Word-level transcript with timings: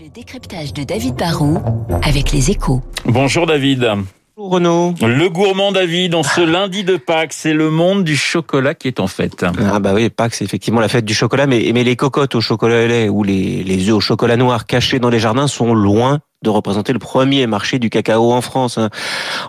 Le 0.00 0.08
décryptage 0.08 0.72
de 0.74 0.84
David 0.84 1.14
Barrault 1.16 1.58
avec 2.02 2.32
les 2.32 2.50
échos. 2.50 2.82
Bonjour 3.06 3.46
David. 3.46 3.88
Bonjour 4.36 4.52
Renaud. 4.52 4.94
Le 5.00 5.28
gourmand 5.28 5.72
David, 5.72 6.14
en 6.14 6.22
ce 6.22 6.40
lundi 6.42 6.84
de 6.84 6.96
Pâques, 6.96 7.32
c'est 7.32 7.54
le 7.54 7.70
monde 7.70 8.04
du 8.04 8.16
chocolat 8.16 8.74
qui 8.74 8.88
est 8.88 9.00
en 9.00 9.06
fête. 9.06 9.44
Ah 9.58 9.78
bah 9.80 9.94
oui, 9.94 10.10
Pâques 10.10 10.34
c'est 10.34 10.44
effectivement 10.44 10.80
la 10.80 10.88
fête 10.88 11.04
du 11.04 11.14
chocolat, 11.14 11.46
mais, 11.46 11.70
mais 11.72 11.84
les 11.84 11.96
cocottes 11.96 12.34
au 12.34 12.40
chocolat 12.40 12.84
au 12.84 12.86
lait 12.86 13.08
ou 13.08 13.22
les, 13.22 13.62
les 13.62 13.88
œufs 13.88 13.96
au 13.96 14.00
chocolat 14.00 14.36
noir 14.36 14.66
cachés 14.66 14.98
dans 14.98 15.10
les 15.10 15.18
jardins 15.18 15.46
sont 15.48 15.74
loin 15.74 16.20
de 16.42 16.50
représenter 16.50 16.92
le 16.92 16.98
premier 16.98 17.46
marché 17.46 17.78
du 17.78 17.88
cacao 17.88 18.32
en 18.32 18.42
France. 18.42 18.78
hein. 18.78 18.90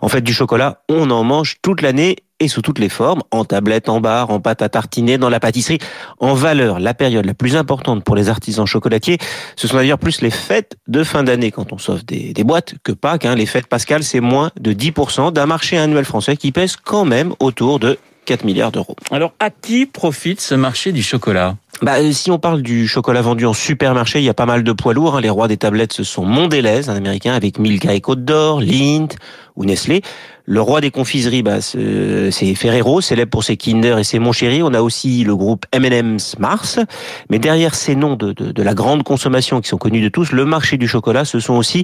En 0.02 0.08
fait, 0.08 0.22
du 0.22 0.34
chocolat, 0.34 0.82
on 0.90 1.10
en 1.12 1.24
mange 1.24 1.58
toute 1.62 1.82
l'année 1.82 2.16
et 2.40 2.48
sous 2.48 2.62
toutes 2.62 2.80
les 2.80 2.90
formes, 2.90 3.22
en 3.32 3.46
tablette, 3.46 3.90
en 3.90 4.00
bar, 4.00 4.30
en 4.30 4.40
pâte 4.40 4.62
à 4.62 4.70
tartiner, 4.70 5.18
dans 5.18 5.30
la 5.30 5.40
pâtisserie. 5.40 5.80
En 6.20 6.34
valeur, 6.34 6.80
la 6.80 6.94
période 6.94 7.26
la 7.26 7.34
plus 7.34 7.56
importante 7.56 8.04
pour 8.04 8.16
les 8.16 8.30
artisans 8.30 8.66
chocolatiers, 8.66 9.18
ce 9.56 9.68
sont 9.68 9.78
d'ailleurs 9.78 10.00
plus 10.00 10.22
les 10.22 10.30
fêtes 10.30 10.78
de 10.88 11.04
fin 11.04 11.24
d'année 11.24 11.52
quand 11.52 11.74
on 11.74 11.78
sauve 11.78 12.06
des, 12.06 12.34
des 12.34 12.44
boîtes 12.44 12.76
que 12.84 12.92
Pâques. 12.92 13.26
hein. 13.26 13.36
Les 13.36 13.46
fêtes 13.46 13.68
pascales, 13.68 14.04
c'est 14.04 14.20
moins 14.20 14.52
de 14.60 14.74
10% 14.74 15.34
d'un 15.34 15.46
marché 15.46 15.78
annuel 15.78 16.06
français 16.06 16.38
qui 16.38 16.52
pèse 16.52 16.76
quand 16.76 17.06
même 17.06 17.34
autour 17.40 17.80
de 17.80 17.98
4 18.26 18.44
milliards 18.44 18.72
d'euros. 18.72 18.96
Alors, 19.10 19.34
à 19.40 19.50
qui 19.50 19.86
profite 19.86 20.42
ce 20.42 20.54
marché 20.54 20.92
du 20.92 21.02
chocolat? 21.02 21.56
Bah, 21.82 22.00
euh, 22.00 22.12
si 22.12 22.32
on 22.32 22.40
parle 22.40 22.64
du 22.64 22.88
chocolat 22.88 23.22
vendu 23.22 23.46
en 23.46 23.54
supermarché, 23.54 24.20
il 24.20 24.26
y 24.26 24.30
a 24.30 24.34
pas 24.34 24.48
mal 24.48 24.64
de 24.64 24.72
poids 24.72 24.94
lourds. 24.94 25.16
hein. 25.18 25.22
Les 25.22 25.30
rois 25.30 25.48
des 25.48 25.58
tablettes, 25.58 25.94
ce 25.94 26.04
sont 26.04 26.26
Mondelez, 26.26 26.90
un 26.90 26.96
américain, 26.96 27.34
avec 27.34 27.60
Milka 27.60 27.94
et 27.94 28.02
Côte 28.02 28.26
d'Or, 28.26 28.62
Lindt 28.62 29.16
ou 29.56 29.66
Nestlé. 29.66 30.02
Le 30.50 30.62
roi 30.62 30.80
des 30.80 30.92
confiseries, 30.92 31.44
bah, 31.44 31.60
c'est 31.60 32.56
Ferrero, 32.56 33.02
célèbre 33.02 33.30
pour 33.32 33.44
ses 33.44 33.58
Kinder 33.58 33.98
et 34.00 34.06
ses 34.06 34.18
Mon 34.18 34.32
Chéri. 34.32 34.64
On 34.64 34.74
a 34.74 34.82
aussi 34.82 35.26
le 35.26 35.36
groupe 35.36 35.66
M&M's 35.74 36.40
Mars. 36.40 36.80
Mais 37.30 37.38
derrière 37.38 37.76
ces 37.76 37.96
noms 37.98 38.16
de, 38.16 38.32
de, 38.32 38.54
de 38.54 38.64
la 38.64 38.74
grande 38.74 39.04
consommation 39.04 39.60
qui 39.60 39.68
sont 39.68 39.78
connus 39.78 40.00
de 40.02 40.08
tous, 40.08 40.32
le 40.32 40.46
marché 40.46 40.78
du 40.78 40.88
chocolat, 40.88 41.26
ce 41.26 41.42
sont 41.42 41.56
aussi 41.56 41.84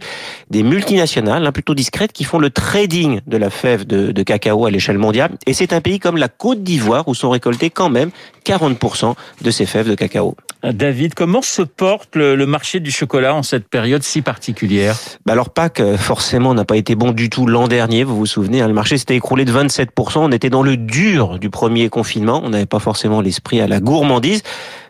des 0.49 0.63
multinationales, 0.63 1.45
hein, 1.45 1.51
plutôt 1.51 1.75
discrètes, 1.75 2.13
qui 2.13 2.23
font 2.23 2.39
le 2.39 2.51
trading 2.51 3.19
de 3.27 3.35
la 3.35 3.49
fève 3.49 3.85
de, 3.85 4.13
de 4.13 4.23
cacao 4.23 4.65
à 4.65 4.71
l'échelle 4.71 4.97
mondiale. 4.97 5.31
Et 5.45 5.53
c'est 5.53 5.73
un 5.73 5.81
pays 5.81 5.99
comme 5.99 6.15
la 6.15 6.29
Côte 6.29 6.63
d'Ivoire 6.63 7.05
où 7.09 7.15
sont 7.15 7.31
récoltés 7.31 7.69
quand 7.69 7.89
même 7.89 8.11
40% 8.45 9.13
de 9.41 9.51
ces 9.51 9.65
fèves 9.65 9.82
de 9.85 9.95
cacao. 9.95 10.35
David, 10.63 11.13
comment 11.13 11.41
se 11.41 11.61
porte 11.61 12.15
le, 12.15 12.35
le 12.35 12.45
marché 12.45 12.79
du 12.79 12.89
chocolat 12.89 13.35
en 13.35 13.43
cette 13.43 13.67
période 13.67 14.01
si 14.01 14.21
particulière? 14.21 14.95
Bah 15.25 15.33
alors 15.33 15.49
Pâques, 15.49 15.81
euh, 15.81 15.97
forcément, 15.97 16.53
n'a 16.53 16.63
pas 16.63 16.77
été 16.77 16.95
bon 16.95 17.11
du 17.11 17.29
tout 17.29 17.45
l'an 17.45 17.67
dernier, 17.67 18.03
vous 18.03 18.15
vous 18.15 18.25
souvenez, 18.25 18.61
hein, 18.61 18.67
le 18.67 18.73
marché 18.73 18.97
s'était 18.97 19.15
écroulé 19.15 19.43
de 19.43 19.51
27%, 19.51 20.19
on 20.19 20.31
était 20.31 20.49
dans 20.49 20.63
le 20.63 20.77
dur 20.77 21.37
du 21.37 21.49
premier 21.49 21.89
confinement, 21.89 22.41
on 22.43 22.49
n'avait 22.49 22.65
pas 22.65 22.79
forcément 22.79 23.19
l'esprit 23.19 23.59
à 23.59 23.67
la 23.67 23.79
gourmandise. 23.79 24.43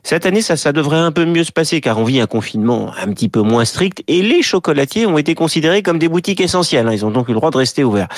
Cette 0.05 0.25
année, 0.25 0.41
ça, 0.41 0.57
ça 0.57 0.73
devrait 0.73 0.97
un 0.97 1.13
peu 1.13 1.23
mieux 1.25 1.45
se 1.45 1.51
passer 1.53 1.79
car 1.79 1.97
on 1.97 2.03
vit 2.03 2.19
un 2.19 2.25
confinement 2.27 2.91
un 3.01 3.07
petit 3.13 3.29
peu 3.29 3.41
moins 3.41 3.63
strict 3.63 4.03
et 4.09 4.21
les 4.21 4.41
chocolatiers 4.41 5.05
ont 5.05 5.17
été 5.17 5.33
considérés 5.33 5.81
comme 5.81 5.97
des 5.97 6.09
boutiques 6.09 6.41
essentielles. 6.41 6.87
hein. 6.87 6.93
Ils 6.93 7.05
ont 7.05 7.09
donc 7.11 7.29
eu 7.29 7.31
le 7.31 7.37
droit 7.37 7.51
de 7.51 7.57
rester 7.57 7.85
ouverts. 7.85 8.09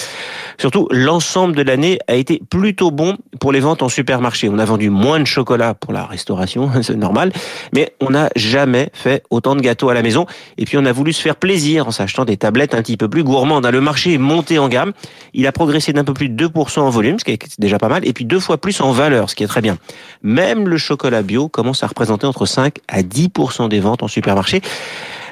Surtout, 0.58 0.88
l'ensemble 0.90 1.56
de 1.56 1.62
l'année 1.62 2.00
a 2.08 2.16
été 2.16 2.42
plutôt 2.50 2.90
bon 2.90 3.18
pour 3.40 3.52
les 3.52 3.60
ventes 3.60 3.84
en 3.84 3.90
supermarché. 3.90 4.50
On 4.50 4.58
a 4.58 4.66
vendu 4.66 4.90
moins 4.90 5.20
de 5.20 5.26
chocolat 5.26 5.76
pour 5.76 5.94
la 5.94 6.06
restauration, 6.06 6.72
c'est 6.82 6.96
normal, 6.96 7.32
mais 7.74 7.94
on 8.02 8.10
n'a 8.10 8.30
jamais 8.36 8.90
fait 8.94 9.22
autant 9.30 9.56
de 9.56 9.62
gâteaux 9.62 9.90
à 9.90 9.94
la 9.94 10.02
maison. 10.02 10.26
Et 10.58 10.66
puis, 10.66 10.78
on 10.80 10.86
a 10.86 10.92
voulu 10.92 11.14
se 11.14 11.22
faire 11.22 11.36
plaisir 11.36 11.88
en 11.88 11.92
s'achetant 11.92 12.26
des 12.26 12.38
tablettes 12.38 12.74
un 12.74 12.82
petit 12.82 12.98
peu 12.98 13.10
plus 13.10 13.24
gourmandes. 13.24 13.66
hein. 13.66 13.72
Le 13.72 13.82
marché 13.82 14.14
est 14.14 14.18
monté 14.18 14.58
en 14.58 14.70
gamme. 14.70 14.94
Il 15.34 15.46
a 15.46 15.52
progressé 15.52 15.94
d'un 15.94 16.04
peu 16.04 16.14
plus 16.16 16.30
de 16.30 16.48
2% 16.48 16.80
en 16.80 16.90
volume, 16.90 17.20
ce 17.20 17.26
qui 17.26 17.32
est 17.32 17.60
déjà 17.60 17.78
pas 17.78 17.90
mal, 17.90 18.08
et 18.08 18.14
puis 18.14 18.26
deux 18.26 18.40
fois 18.40 18.58
plus 18.58 18.82
en 18.82 18.92
valeur, 18.92 19.30
ce 19.30 19.36
qui 19.36 19.44
est 19.44 19.48
très 19.48 19.62
bien. 19.62 19.78
Même 20.24 20.68
le 20.68 20.78
chocolat 20.78 21.22
bio 21.22 21.48
commence 21.48 21.75
à 21.84 21.88
représenter 21.88 22.28
entre 22.28 22.46
5 22.46 22.80
à 22.88 23.02
10% 23.02 23.70
des 23.70 23.80
ventes 23.80 24.04
en 24.04 24.08
supermarché. 24.08 24.62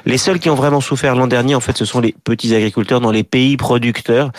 Les 0.06 0.18
seuls 0.18 0.38
qui 0.38 0.50
ont 0.50 0.54
vraiment 0.54 0.82
souffert 0.82 1.16
l'an 1.16 1.26
dernier, 1.26 1.54
en 1.54 1.60
fait, 1.60 1.78
ce 1.78 1.86
sont 1.86 2.00
les 2.00 2.14
petits 2.24 2.54
agriculteurs 2.54 3.00
dans 3.00 3.10
les 3.10 3.24
pays 3.24 3.56
producteurs. 3.56 4.32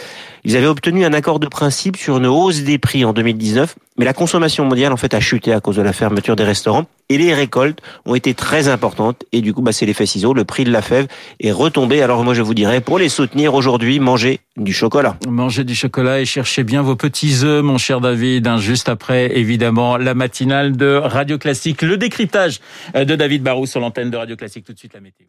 Ils 0.43 0.55
avaient 0.55 0.67
obtenu 0.67 1.05
un 1.05 1.13
accord 1.13 1.39
de 1.39 1.47
principe 1.47 1.97
sur 1.97 2.17
une 2.17 2.27
hausse 2.27 2.61
des 2.61 2.77
prix 2.77 3.03
en 3.03 3.13
2019, 3.13 3.75
mais 3.97 4.05
la 4.05 4.13
consommation 4.13 4.65
mondiale, 4.65 4.91
en 4.91 4.97
fait, 4.97 5.13
a 5.13 5.19
chuté 5.19 5.53
à 5.53 5.59
cause 5.61 5.77
de 5.77 5.81
la 5.81 5.93
fermeture 5.93 6.35
des 6.35 6.43
restaurants 6.43 6.85
et 7.09 7.17
les 7.17 7.33
récoltes 7.33 7.79
ont 8.05 8.15
été 8.15 8.33
très 8.33 8.67
importantes 8.67 9.23
et 9.31 9.41
du 9.41 9.53
coup, 9.53 9.61
bah, 9.61 9.71
c'est 9.71 9.85
l'effet 9.85 10.05
ciseau. 10.05 10.33
Le 10.33 10.43
prix 10.43 10.63
de 10.63 10.71
la 10.71 10.81
fève 10.81 11.07
est 11.39 11.51
retombé. 11.51 12.01
Alors 12.01 12.23
moi, 12.23 12.33
je 12.33 12.41
vous 12.41 12.53
dirais, 12.53 12.81
pour 12.81 12.99
les 12.99 13.09
soutenir 13.09 13.53
aujourd'hui, 13.53 13.99
mangez 13.99 14.39
du 14.57 14.73
chocolat. 14.73 15.17
Mangez 15.27 15.63
du 15.63 15.75
chocolat 15.75 16.19
et 16.19 16.25
cherchez 16.25 16.63
bien 16.63 16.81
vos 16.81 16.95
petits 16.95 17.39
œufs, 17.43 17.63
mon 17.63 17.77
cher 17.77 18.01
David. 18.01 18.47
hein, 18.47 18.57
juste 18.57 18.89
après, 18.89 19.37
évidemment, 19.37 19.97
la 19.97 20.13
matinale 20.13 20.75
de 20.75 20.95
Radio 20.95 21.37
Classique. 21.37 21.81
Le 21.81 21.97
décryptage 21.97 22.59
de 22.93 23.15
David 23.15 23.43
Barou 23.43 23.65
sur 23.65 23.79
l'antenne 23.79 24.09
de 24.09 24.17
Radio 24.17 24.35
Classique. 24.35 24.65
Tout 24.65 24.73
de 24.73 24.79
suite, 24.79 24.93
la 24.93 25.01
météo. 25.01 25.27